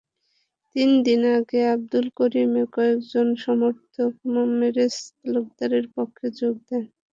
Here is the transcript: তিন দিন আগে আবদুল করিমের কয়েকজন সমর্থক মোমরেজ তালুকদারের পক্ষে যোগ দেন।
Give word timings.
তিন 0.75 0.89
দিন 1.05 1.21
আগে 1.37 1.59
আবদুল 1.73 2.05
করিমের 2.19 2.67
কয়েকজন 2.75 3.27
সমর্থক 3.45 4.11
মোমরেজ 4.31 4.95
তালুকদারের 5.13 5.85
পক্ষে 5.95 6.25
যোগ 6.39 6.55
দেন। 6.67 6.83